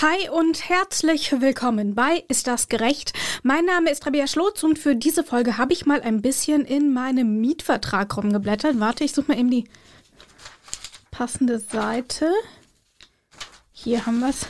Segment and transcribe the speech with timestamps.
[0.00, 3.14] Hi und herzlich willkommen bei Ist das gerecht?
[3.42, 6.92] Mein Name ist Rabia Schlotz und für diese Folge habe ich mal ein bisschen in
[6.92, 8.78] meinem Mietvertrag rumgeblättert.
[8.78, 9.64] Warte, ich suche mal eben die
[11.10, 12.30] passende Seite.
[13.72, 14.46] Hier haben wir es.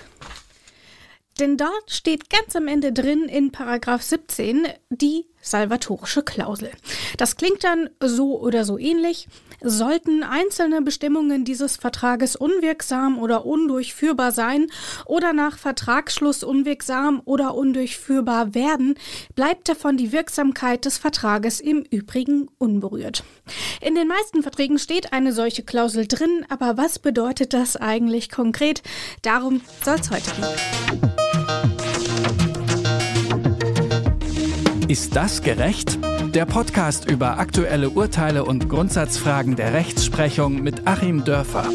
[1.40, 6.70] Denn dort steht ganz am Ende drin in Paragraph 17 die salvatorische Klausel.
[7.16, 9.28] Das klingt dann so oder so ähnlich.
[9.60, 14.68] Sollten einzelne Bestimmungen dieses Vertrages unwirksam oder undurchführbar sein
[15.04, 18.94] oder nach Vertragsschluss unwirksam oder undurchführbar werden,
[19.34, 23.24] bleibt davon die Wirksamkeit des Vertrages im Übrigen unberührt.
[23.80, 28.82] In den meisten Verträgen steht eine solche Klausel drin, aber was bedeutet das eigentlich konkret?
[29.22, 31.77] Darum soll es heute gehen.
[34.88, 35.98] Ist das gerecht?
[36.34, 41.68] Der Podcast über aktuelle Urteile und Grundsatzfragen der Rechtsprechung mit Achim Dörfer.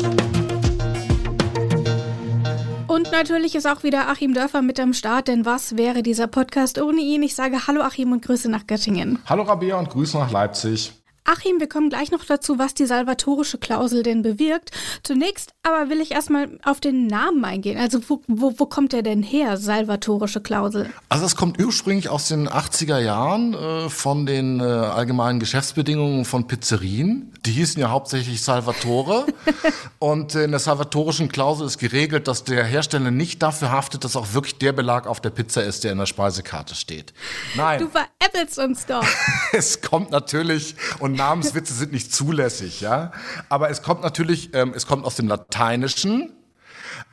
[2.87, 6.81] Und natürlich ist auch wieder Achim Dörfer mit am Start, denn was wäre dieser Podcast
[6.81, 7.21] ohne ihn?
[7.21, 9.19] Ich sage Hallo Achim und Grüße nach Göttingen.
[9.27, 11.02] Hallo Rabea und Grüße nach Leipzig.
[11.25, 14.71] Achim, wir kommen gleich noch dazu, was die salvatorische Klausel denn bewirkt.
[15.03, 17.79] Zunächst aber will ich erstmal auf den Namen eingehen.
[17.79, 20.89] Also wo, wo, wo kommt der denn her, salvatorische Klausel?
[21.07, 26.47] Also es kommt ursprünglich aus den 80er Jahren äh, von den äh, allgemeinen Geschäftsbedingungen von
[26.47, 27.33] Pizzerien.
[27.45, 29.25] Die hießen ja hauptsächlich Salvatore.
[29.99, 34.33] und in der salvatorischen Klausel ist geregelt, dass der Hersteller nicht dafür haftet, dass auch
[34.33, 37.13] wirklich der Belag auf der Pizza ist, der in der Speisekarte steht.
[37.55, 37.79] Nein.
[37.79, 39.05] Du veräppelst uns doch.
[39.53, 43.11] es kommt natürlich und und Namenswitze sind nicht zulässig, ja.
[43.47, 46.31] Aber es kommt natürlich, ähm, es kommt aus dem Lateinischen.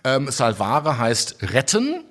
[0.04, 2.02] Ähm, salvare heißt retten.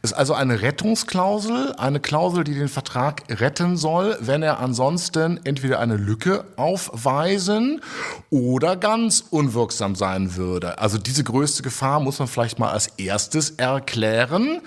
[0.00, 5.78] Ist also eine Rettungsklausel, eine Klausel, die den Vertrag retten soll, wenn er ansonsten entweder
[5.80, 7.82] eine Lücke aufweisen
[8.30, 10.78] oder ganz unwirksam sein würde.
[10.78, 14.62] Also diese größte Gefahr muss man vielleicht mal als erstes erklären.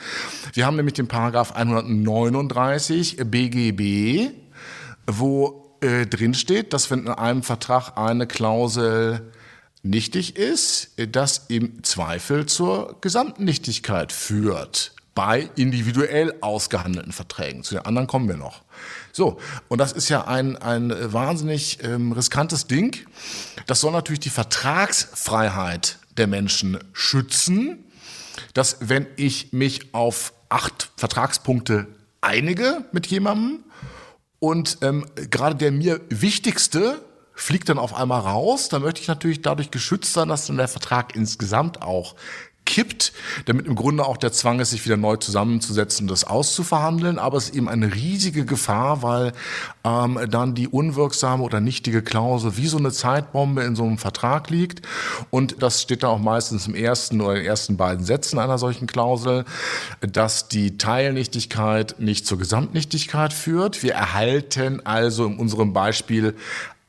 [0.54, 4.30] Wir haben nämlich den Paragraph 139 BGB,
[5.08, 9.32] wo äh, drinsteht, dass wenn in einem Vertrag eine Klausel
[9.84, 17.64] nichtig ist, das im Zweifel zur Gesamtnichtigkeit führt bei individuell ausgehandelten Verträgen.
[17.64, 18.62] Zu den anderen kommen wir noch.
[19.12, 22.96] So, und das ist ja ein, ein wahnsinnig ähm, riskantes Ding.
[23.66, 27.84] Das soll natürlich die Vertragsfreiheit der Menschen schützen,
[28.54, 31.88] dass wenn ich mich auf acht Vertragspunkte
[32.22, 33.64] einige mit jemandem
[34.42, 37.00] und ähm, gerade der mir wichtigste
[37.36, 38.70] fliegt dann auf einmal raus.
[38.70, 42.16] Da möchte ich natürlich dadurch geschützt sein, dass dann der Vertrag insgesamt auch
[42.72, 43.12] kippt,
[43.48, 47.20] damit im Grunde auch der Zwang ist, sich wieder neu zusammenzusetzen und das auszuverhandeln.
[47.20, 49.34] Aber es ist eben eine riesige Gefahr, weil
[49.84, 54.50] ähm, dann die unwirksame oder nichtige Klausel wie so eine Zeitbombe in so einem Vertrag
[54.50, 54.88] liegt.
[55.32, 58.88] Und das steht dann auch meistens im ersten oder den ersten beiden Sätzen einer solchen
[58.88, 59.44] Klausel,
[60.00, 63.84] dass die Teilnichtigkeit nicht zur Gesamtnichtigkeit führt.
[63.84, 66.36] Wir erhalten also in unserem Beispiel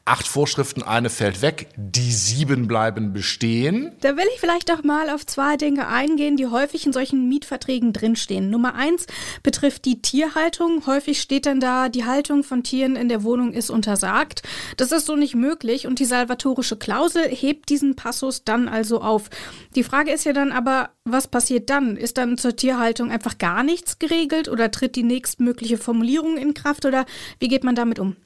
[0.04, 3.92] acht Vorschriften, eine fällt weg, die sieben bleiben bestehen.
[4.00, 7.92] Da will ich vielleicht auch mal auf zwei Dinge eingehen, die häufig in solchen Mietverträgen
[7.92, 8.50] drinstehen.
[8.50, 9.06] Nummer eins
[9.44, 10.86] betrifft die Tierhaltung.
[10.86, 14.42] Häufig steht dann da, die Haltung von Tieren in der Wohnung ist untersagt.
[14.76, 19.30] Das ist so nicht möglich und die salvatorische Klausel hebt diesen Passus dann also auf.
[19.76, 21.96] Die Frage ist ja dann aber, was passiert dann?
[21.96, 26.84] Ist dann zur Tierhaltung einfach gar nichts geregelt oder tritt die nächstmögliche Formulierung in Kraft
[26.86, 27.06] oder
[27.38, 28.16] wie geht man damit um?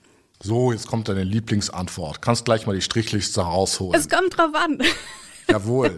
[0.42, 2.22] So, jetzt kommt deine Lieblingsantwort.
[2.22, 3.98] Kannst gleich mal die Strichliste rausholen.
[3.98, 4.78] Es kommt drauf an.
[5.48, 5.97] Jawohl.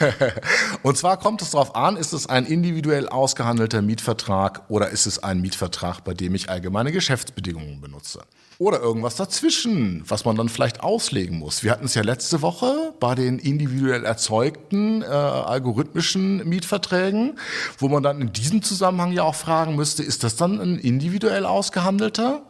[0.82, 5.22] Und zwar kommt es darauf an, ist es ein individuell ausgehandelter Mietvertrag oder ist es
[5.22, 8.22] ein Mietvertrag, bei dem ich allgemeine Geschäftsbedingungen benutze?
[8.58, 11.64] Oder irgendwas dazwischen, was man dann vielleicht auslegen muss.
[11.64, 17.38] Wir hatten es ja letzte Woche bei den individuell erzeugten äh, algorithmischen Mietverträgen,
[17.78, 21.46] wo man dann in diesem Zusammenhang ja auch fragen müsste, ist das dann ein individuell
[21.46, 22.42] ausgehandelter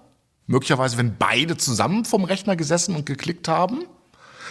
[0.50, 3.84] möglicherweise, wenn beide zusammen vom Rechner gesessen und geklickt haben,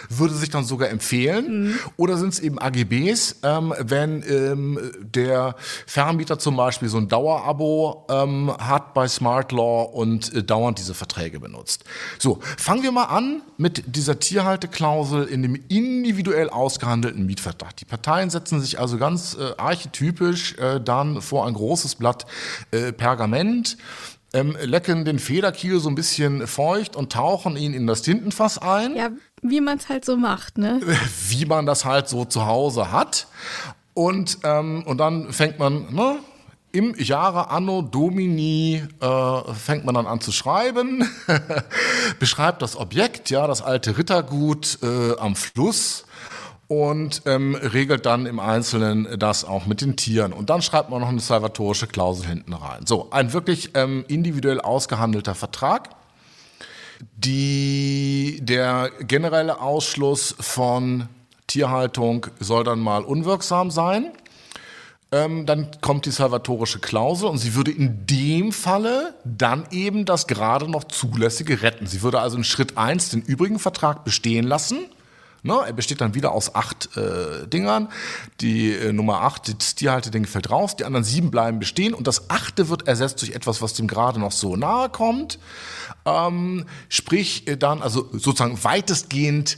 [0.07, 1.63] würde sich dann sogar empfehlen.
[1.63, 1.79] Mhm.
[1.97, 5.55] Oder sind es eben AGBs, ähm, wenn ähm, der
[5.85, 10.93] Vermieter zum Beispiel so ein Dauerabo ähm, hat bei Smart Law und äh, dauernd diese
[10.93, 11.83] Verträge benutzt.
[12.17, 17.75] So, fangen wir mal an mit dieser Tierhalteklausel in dem individuell ausgehandelten Mietvertrag.
[17.75, 22.25] Die Parteien setzen sich also ganz äh, archetypisch äh, dann vor ein großes Blatt
[22.71, 23.75] äh, Pergament
[24.33, 28.95] ähm, lecken den Federkiel so ein bisschen feucht und tauchen ihn in das Tintenfass ein.
[28.95, 29.09] Ja,
[29.41, 30.81] wie man es halt so macht, ne?
[31.29, 33.27] Wie man das halt so zu Hause hat.
[33.93, 36.19] Und, ähm, und dann fängt man, ne?
[36.71, 41.03] Im Jahre Anno Domini äh, fängt man dann an zu schreiben,
[42.19, 46.05] beschreibt das Objekt, ja, das alte Rittergut äh, am Fluss
[46.69, 50.31] und ähm, regelt dann im Einzelnen das auch mit den Tieren.
[50.31, 52.85] Und dann schreibt man noch eine salvatorische Klausel hinten rein.
[52.85, 55.89] So, ein wirklich ähm, individuell ausgehandelter Vertrag.
[57.15, 61.09] Die, der generelle Ausschluss von
[61.47, 64.11] Tierhaltung soll dann mal unwirksam sein.
[65.11, 70.27] Ähm, dann kommt die salvatorische Klausel und sie würde in dem Falle dann eben das
[70.27, 71.87] gerade noch Zulässige retten.
[71.87, 74.85] Sie würde also in Schritt eins den übrigen Vertrag bestehen lassen.
[75.41, 77.89] Ne, er besteht dann wieder aus acht äh, Dingern.
[78.41, 82.29] Die äh, Nummer acht, das Tierhalteding fällt raus, die anderen sieben bleiben bestehen und das
[82.29, 85.39] achte wird ersetzt durch etwas, was dem gerade noch so nahe kommt.
[86.05, 89.57] Ähm, sprich äh, dann also sozusagen weitestgehend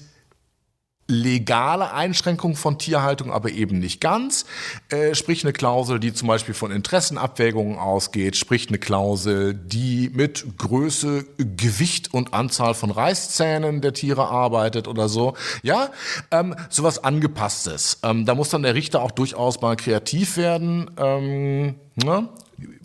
[1.11, 4.45] legale Einschränkung von Tierhaltung, aber eben nicht ganz.
[4.89, 10.57] Äh, sprich eine Klausel, die zum Beispiel von Interessenabwägungen ausgeht, sprich eine Klausel, die mit
[10.57, 15.35] Größe, Gewicht und Anzahl von Reißzähnen der Tiere arbeitet oder so.
[15.63, 15.89] Ja,
[16.31, 17.99] ähm, sowas angepasstes.
[18.03, 20.89] Ähm, da muss dann der Richter auch durchaus mal kreativ werden.
[20.97, 22.29] Ähm, ne?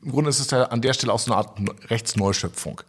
[0.03, 1.59] Im Grunde ist es ja an der Stelle auch so eine Art
[1.89, 2.83] Rechtsneuschöpfung.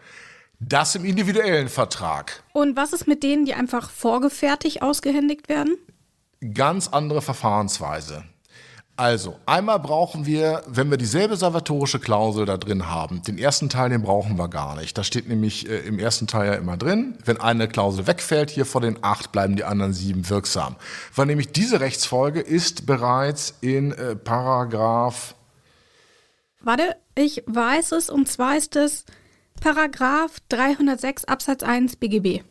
[0.60, 2.44] Das im individuellen Vertrag.
[2.54, 5.78] Und was ist mit denen, die einfach vorgefertigt ausgehändigt werden?
[6.54, 8.24] Ganz andere Verfahrensweise.
[9.00, 13.92] Also, einmal brauchen wir, wenn wir dieselbe salvatorische Klausel da drin haben, den ersten Teil,
[13.92, 14.98] den brauchen wir gar nicht.
[14.98, 18.66] Da steht nämlich äh, im ersten Teil ja immer drin, wenn eine Klausel wegfällt, hier
[18.66, 20.78] vor den acht bleiben die anderen sieben wirksam.
[21.14, 25.36] Weil nämlich diese Rechtsfolge ist bereits in äh, Paragraph.
[26.62, 29.06] Warte, ich weiß es, und zwar ist es
[29.62, 32.44] Paragraph 306 Absatz 1 BGB.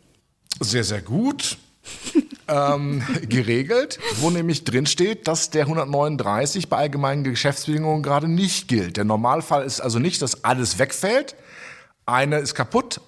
[0.60, 1.58] Sehr, sehr gut.
[2.48, 8.96] ähm, geregelt, wo nämlich drin steht, dass der 139 bei allgemeinen Geschäftsbedingungen gerade nicht gilt.
[8.96, 11.36] Der Normalfall ist also nicht, dass alles wegfällt,
[12.04, 13.00] eine ist kaputt,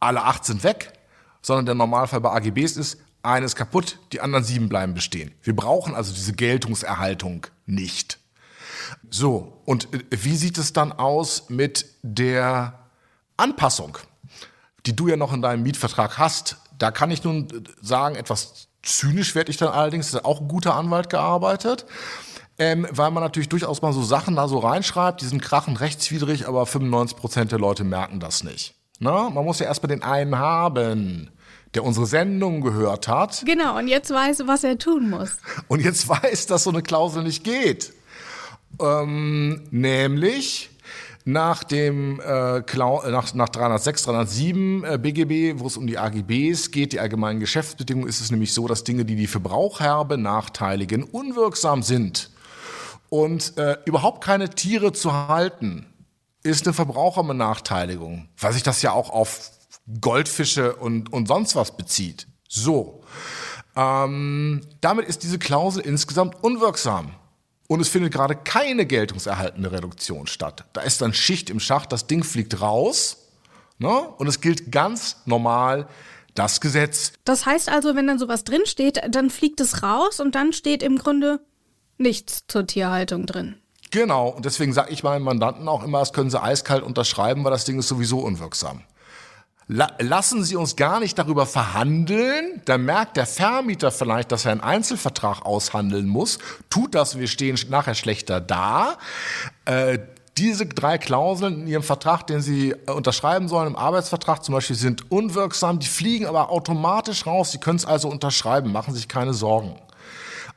[0.00, 0.92] alle acht sind weg,
[1.42, 5.32] sondern der Normalfall bei AGBs ist, eine ist kaputt, die anderen sieben bleiben bestehen.
[5.42, 8.18] Wir brauchen also diese Geltungserhaltung nicht.
[9.10, 12.83] So, und äh, wie sieht es dann aus mit der
[13.36, 13.98] Anpassung,
[14.86, 17.48] die du ja noch in deinem Mietvertrag hast, da kann ich nun
[17.80, 21.86] sagen, etwas zynisch werde ich dann allerdings, ist auch ein guter Anwalt gearbeitet.
[22.56, 26.46] Ähm, weil man natürlich durchaus mal so Sachen da so reinschreibt, die sind krachen rechtswidrig,
[26.46, 28.76] aber 95 Prozent der Leute merken das nicht.
[29.00, 31.30] Na, man muss ja erstmal den einen haben,
[31.74, 33.42] der unsere Sendung gehört hat.
[33.44, 35.30] Genau, und jetzt weiß, was er tun muss.
[35.66, 37.92] Und jetzt weiß, dass so eine Klausel nicht geht.
[38.80, 40.70] Ähm, nämlich,
[41.24, 46.92] nach dem äh, nach, nach 306, 307 äh, BGB, wo es um die AGBs geht,
[46.92, 52.30] die allgemeinen Geschäftsbedingungen, ist es nämlich so, dass Dinge, die die Verbraucher benachteiligen, unwirksam sind.
[53.08, 55.86] Und äh, überhaupt keine Tiere zu halten,
[56.42, 59.50] ist eine Verbraucherbenachteiligung, weil sich das ja auch auf
[60.00, 62.26] Goldfische und, und sonst was bezieht.
[62.48, 63.02] So.
[63.76, 67.12] Ähm, damit ist diese Klausel insgesamt unwirksam.
[67.66, 70.64] Und es findet gerade keine geltungserhaltende Reduktion statt.
[70.74, 73.28] Da ist dann Schicht im Schacht, das Ding fliegt raus
[73.78, 74.08] ne?
[74.18, 75.88] und es gilt ganz normal
[76.34, 77.12] das Gesetz.
[77.24, 80.98] Das heißt also, wenn dann sowas drinsteht, dann fliegt es raus und dann steht im
[80.98, 81.40] Grunde
[81.96, 83.56] nichts zur Tierhaltung drin.
[83.90, 87.52] Genau, und deswegen sage ich meinen Mandanten auch immer, das können sie eiskalt unterschreiben, weil
[87.52, 88.82] das Ding ist sowieso unwirksam.
[89.66, 92.60] La lassen Sie uns gar nicht darüber verhandeln.
[92.66, 96.38] Dann merkt der Vermieter vielleicht, dass er einen Einzelvertrag aushandeln muss.
[96.68, 98.98] Tut das, wir stehen nachher schlechter da.
[99.64, 99.98] Äh,
[100.36, 104.76] diese drei Klauseln in Ihrem Vertrag, den Sie äh, unterschreiben sollen, im Arbeitsvertrag zum Beispiel,
[104.76, 105.78] sind unwirksam.
[105.78, 107.52] Die fliegen aber automatisch raus.
[107.52, 108.70] Sie können es also unterschreiben.
[108.70, 109.76] Machen sich keine Sorgen.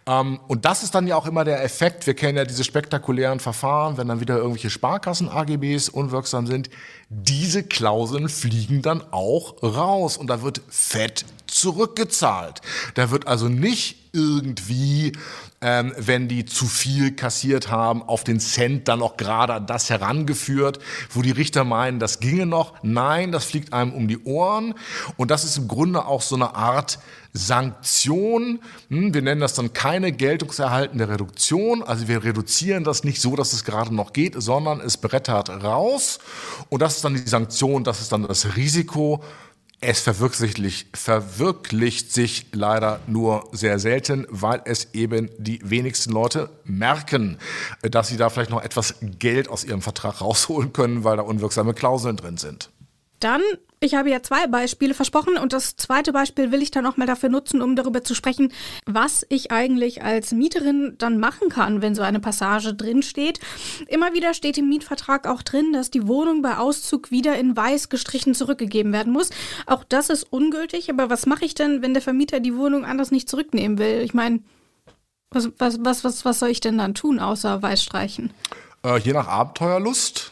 [0.07, 2.07] Ähm, und das ist dann ja auch immer der Effekt.
[2.07, 6.69] Wir kennen ja diese spektakulären Verfahren, wenn dann wieder irgendwelche Sparkassen-AGBs unwirksam sind.
[7.09, 12.61] Diese Klauseln fliegen dann auch raus und da wird fett zurückgezahlt.
[12.95, 15.11] Da wird also nicht irgendwie,
[15.61, 20.79] ähm, wenn die zu viel kassiert haben, auf den Cent dann auch gerade das herangeführt,
[21.11, 22.73] wo die Richter meinen, das ginge noch.
[22.83, 24.73] Nein, das fliegt einem um die Ohren.
[25.17, 26.99] Und das ist im Grunde auch so eine Art
[27.33, 28.59] Sanktion.
[28.89, 31.83] Hm, wir nennen das dann keine geltungserhaltende Reduktion.
[31.83, 36.19] Also wir reduzieren das nicht so, dass es gerade noch geht, sondern es brettert raus.
[36.69, 39.23] Und das ist dann die Sanktion, das ist dann das Risiko.
[39.79, 47.37] Es verwirklicht, verwirklicht sich leider nur sehr selten, weil es eben die wenigsten Leute merken,
[47.83, 51.75] dass sie da vielleicht noch etwas Geld aus ihrem Vertrag rausholen können, weil da unwirksame
[51.75, 52.71] Klauseln drin sind.
[53.19, 53.41] Dann,
[53.79, 57.07] ich habe ja zwei Beispiele versprochen und das zweite Beispiel will ich dann auch mal
[57.07, 58.51] dafür nutzen, um darüber zu sprechen,
[58.85, 63.39] was ich eigentlich als Mieterin dann machen kann, wenn so eine Passage drin steht.
[63.87, 67.89] Immer wieder steht im Mietvertrag auch drin, dass die Wohnung bei Auszug wieder in weiß
[67.89, 69.29] gestrichen zurückgegeben werden muss.
[69.65, 73.11] Auch das ist ungültig, aber was mache ich denn, wenn der Vermieter die Wohnung anders
[73.11, 74.01] nicht zurücknehmen will?
[74.01, 74.41] Ich meine,
[75.31, 78.31] was, was, was, was, was soll ich denn dann tun, außer weiß streichen?
[78.83, 80.31] Äh, je nach Abenteuerlust.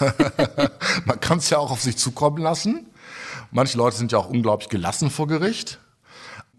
[1.04, 2.86] Man kann es ja auch auf sich zukommen lassen.
[3.50, 5.78] Manche Leute sind ja auch unglaublich gelassen vor Gericht.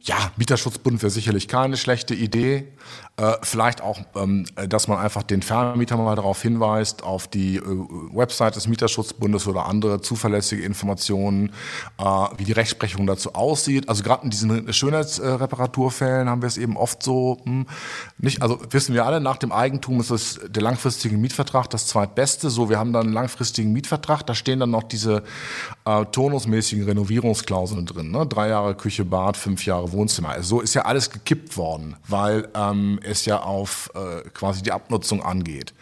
[0.01, 2.67] Ja, Mieterschutzbund wäre sicherlich keine schlechte Idee.
[3.17, 7.61] Äh, vielleicht auch, ähm, dass man einfach den Vermieter mal darauf hinweist, auf die äh,
[8.13, 11.51] Website des Mieterschutzbundes oder andere zuverlässige Informationen,
[11.97, 12.03] äh,
[12.37, 13.89] wie die Rechtsprechung dazu aussieht.
[13.89, 17.65] Also gerade in diesen Schönheitsreparaturfällen haben wir es eben oft so, hm,
[18.19, 22.51] nicht, also wissen wir alle, nach dem Eigentum ist es der langfristige Mietvertrag das zweitbeste.
[22.51, 25.23] So, wir haben dann einen langfristigen Mietvertrag, da stehen dann noch diese
[25.85, 28.11] äh, turnusmäßigen Renovierungsklauseln drin.
[28.11, 28.27] Ne?
[28.27, 30.29] Drei Jahre Küche, Bad, fünf Jahre Wohnzimmer.
[30.29, 34.71] Also so ist ja alles gekippt worden, weil ähm, es ja auf äh, quasi die
[34.71, 35.73] Abnutzung angeht,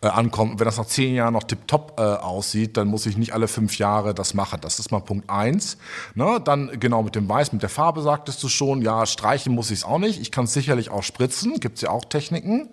[0.00, 0.58] äh, ankommt.
[0.58, 3.78] wenn das nach zehn Jahren noch tipptopp äh, aussieht, dann muss ich nicht alle fünf
[3.78, 4.60] Jahre das machen.
[4.62, 5.76] Das ist mal Punkt eins.
[6.14, 6.40] Ne?
[6.44, 9.80] Dann genau mit dem Weiß, mit der Farbe sagtest du schon, ja, streichen muss ich
[9.80, 10.20] es auch nicht.
[10.20, 12.70] Ich kann es sicherlich auch spritzen, gibt es ja auch Techniken.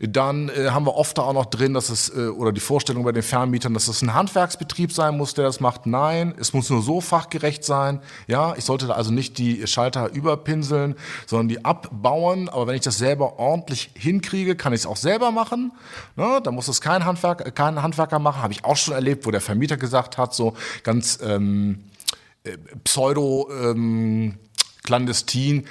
[0.00, 3.04] Dann äh, haben wir oft da auch noch drin, dass es, äh, oder die Vorstellung
[3.04, 5.86] bei den Vermietern, dass es ein Handwerksbetrieb sein muss, der das macht.
[5.86, 8.00] Nein, es muss nur so fachgerecht sein.
[8.26, 10.96] Ja, ich sollte da also nicht die Schalter überpinseln,
[11.26, 12.48] sondern die abbauen.
[12.48, 15.72] Aber wenn ich das selber ordentlich hinkriege, kann ich es auch selber machen.
[16.16, 16.40] Ne?
[16.42, 18.42] Da muss es kein, Handwerk, kein Handwerker machen.
[18.42, 21.84] Habe ich auch schon erlebt, wo der Vermieter gesagt hat, so ganz ähm,
[22.44, 24.38] äh, pseudo ähm,
[24.82, 25.66] clandestin,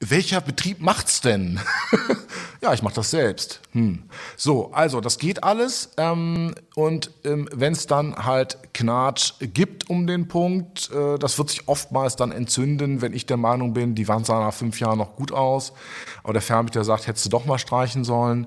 [0.00, 1.58] welcher Betrieb macht's denn?
[2.60, 3.60] ja, ich mache das selbst.
[3.72, 4.04] Hm.
[4.36, 5.90] So, also das geht alles.
[5.96, 11.50] Ähm, und ähm, wenn es dann halt Knatsch gibt um den Punkt, äh, das wird
[11.50, 14.98] sich oftmals dann entzünden, wenn ich der Meinung bin, die Wand sah nach fünf Jahren
[14.98, 15.72] noch gut aus,
[16.22, 18.46] aber der Vermieter sagt, hättest du doch mal streichen sollen.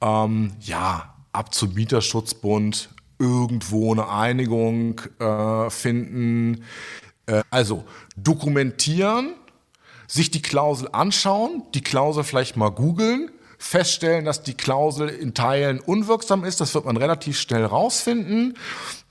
[0.00, 6.62] Ähm, ja, ab zum Mieterschutzbund, irgendwo eine Einigung äh, finden.
[7.26, 7.84] Äh, also
[8.16, 9.34] dokumentieren
[10.06, 15.80] sich die Klausel anschauen, die Klausel vielleicht mal googeln, feststellen, dass die Klausel in Teilen
[15.80, 16.60] unwirksam ist.
[16.60, 18.54] Das wird man relativ schnell rausfinden.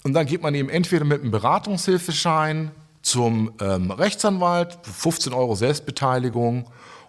[0.03, 2.71] Und dann geht man eben entweder mit einem Beratungshilfeschein
[3.01, 6.65] zum ähm, Rechtsanwalt, 15 Euro Selbstbeteiligung.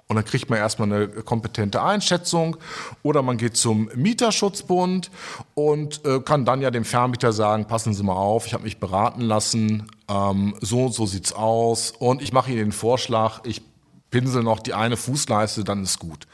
[0.08, 2.56] Und dann kriegt man erstmal eine kompetente Einschätzung.
[3.02, 5.10] Oder man geht zum Mieterschutzbund
[5.54, 8.78] und äh, kann dann ja dem Vermieter sagen, passen Sie mal auf, ich habe mich
[8.78, 11.90] beraten lassen, ähm, so und so sieht's aus.
[11.90, 13.62] Und ich mache Ihnen den Vorschlag, ich
[14.10, 16.26] pinsel noch die eine Fußleiste, dann ist gut.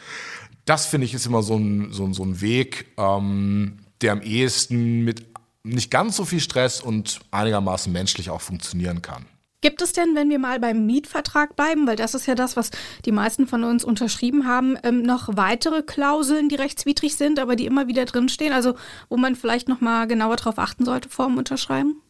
[0.65, 5.03] Das finde ich ist immer so ein, so, so ein Weg, ähm, der am ehesten
[5.03, 5.27] mit
[5.65, 9.27] nicht ganz so viel Stress und einigermaßen menschlich auch funktionieren kann.
[9.61, 12.73] Gibt es denn, wenn wir mal beim Mietvertrag bleiben, weil das ist ja das, was
[13.05, 17.67] die meisten von uns unterschrieben haben, ähm, noch weitere Klauseln, die rechtswidrig sind, aber die
[17.67, 18.75] immer wieder drinstehen, also
[19.09, 22.03] wo man vielleicht noch mal genauer darauf achten sollte vor dem Unterschreiben?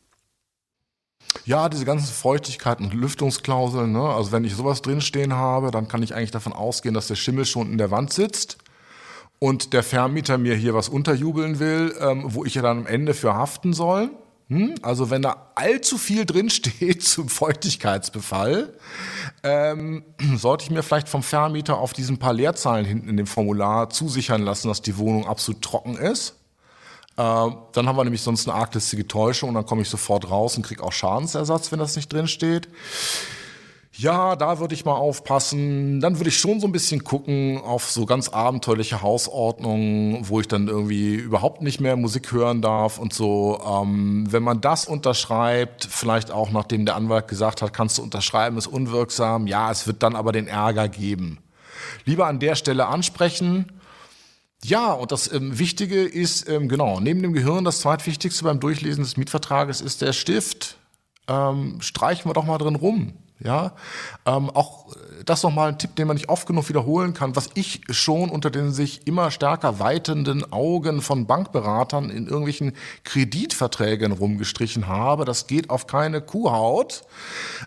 [1.44, 3.92] Ja, diese ganzen Feuchtigkeiten und Lüftungsklauseln.
[3.92, 4.02] Ne?
[4.02, 7.44] Also wenn ich sowas drinstehen habe, dann kann ich eigentlich davon ausgehen, dass der Schimmel
[7.44, 8.58] schon in der Wand sitzt
[9.38, 13.12] und der Vermieter mir hier was unterjubeln will, ähm, wo ich ja dann am Ende
[13.12, 14.10] für haften soll.
[14.48, 14.74] Hm?
[14.82, 18.72] Also wenn da allzu viel drinsteht zum Feuchtigkeitsbefall,
[19.42, 20.04] ähm,
[20.36, 24.42] sollte ich mir vielleicht vom Vermieter auf diesen paar Leerzahlen hinten in dem Formular zusichern
[24.42, 26.36] lassen, dass die Wohnung absolut trocken ist.
[27.16, 30.56] Äh, dann haben wir nämlich sonst eine arglistige Täuschung und dann komme ich sofort raus
[30.56, 32.68] und kriege auch Schadensersatz, wenn das nicht drin steht.
[33.94, 36.00] Ja, da würde ich mal aufpassen.
[36.00, 40.48] Dann würde ich schon so ein bisschen gucken auf so ganz abenteuerliche Hausordnungen, wo ich
[40.48, 43.60] dann irgendwie überhaupt nicht mehr Musik hören darf und so.
[43.64, 48.56] Ähm, wenn man das unterschreibt, vielleicht auch nachdem der Anwalt gesagt hat, kannst du unterschreiben,
[48.56, 49.46] ist unwirksam.
[49.46, 51.38] Ja, es wird dann aber den Ärger geben.
[52.06, 53.66] Lieber an der Stelle ansprechen
[54.64, 59.02] ja, und das ähm, Wichtige ist, ähm, genau, neben dem Gehirn, das zweitwichtigste beim Durchlesen
[59.02, 60.76] des Mietvertrages ist der Stift.
[61.28, 63.14] Ähm, streichen wir doch mal drin rum.
[63.44, 63.72] Ja,
[64.24, 64.86] ähm, auch
[65.24, 68.50] das nochmal ein Tipp, den man nicht oft genug wiederholen kann, was ich schon unter
[68.50, 72.72] den sich immer stärker weitenden Augen von Bankberatern in irgendwelchen
[73.04, 75.24] Kreditverträgen rumgestrichen habe.
[75.24, 77.04] Das geht auf keine Kuhhaut.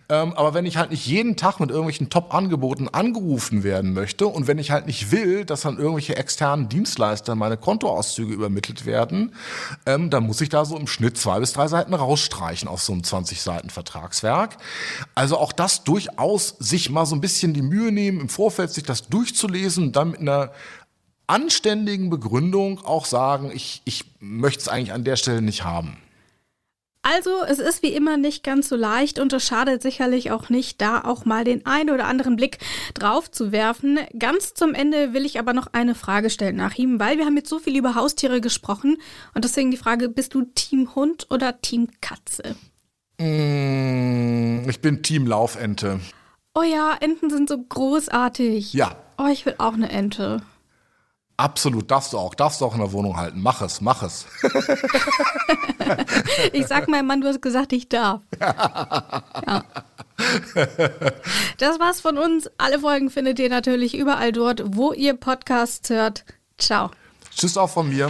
[0.10, 4.48] Ähm, aber wenn ich halt nicht jeden Tag mit irgendwelchen Top-Angeboten angerufen werden möchte und
[4.48, 9.34] wenn ich halt nicht will, dass dann irgendwelche externen Dienstleister meine Kontoauszüge übermittelt werden,
[9.86, 12.94] ähm, dann muss ich da so im Schnitt zwei bis drei Seiten rausstreichen aus so
[12.94, 14.58] einem 20 Seiten Vertragswerk.
[15.16, 18.84] Also auch das durchaus sich mal so ein bisschen die Mühe nehmen, im Vorfeld sich
[18.84, 20.52] das durchzulesen und dann mit einer
[21.28, 25.98] anständigen Begründung auch sagen, ich, ich möchte es eigentlich an der Stelle nicht haben.
[27.08, 30.82] Also, es ist wie immer nicht ganz so leicht und es schadet sicherlich auch nicht,
[30.82, 32.58] da auch mal den einen oder anderen Blick
[32.96, 34.00] drauf zu werfen.
[34.18, 37.38] Ganz zum Ende will ich aber noch eine Frage stellen nach ihm, weil wir haben
[37.38, 38.98] jetzt so viel über Haustiere gesprochen
[39.36, 42.56] und deswegen die Frage, bist du Team Hund oder Team Katze?
[43.18, 46.00] Mm, ich bin Team Laufente.
[46.54, 48.74] Oh ja, Enten sind so großartig.
[48.74, 48.96] Ja.
[49.18, 50.42] Oh, ich will auch eine Ente.
[51.38, 52.34] Absolut, darfst du auch.
[52.34, 53.42] Darfst du auch in der Wohnung halten.
[53.42, 54.26] Mach es, mach es.
[56.54, 58.22] ich sag meinem Mann, du hast gesagt, ich darf.
[59.48, 59.64] Ja.
[61.58, 62.50] Das war's von uns.
[62.58, 66.24] Alle Folgen findet ihr natürlich überall dort, wo ihr Podcasts hört.
[66.58, 66.90] Ciao.
[67.36, 68.10] Tschüss auch von mir.